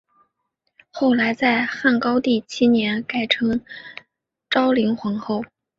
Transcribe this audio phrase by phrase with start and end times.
[0.89, 3.61] 后来在汉高帝七年改称
[4.49, 5.45] 昭灵皇后。